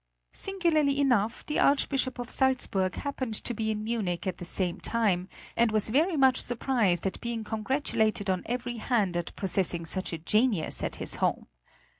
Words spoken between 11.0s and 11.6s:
home.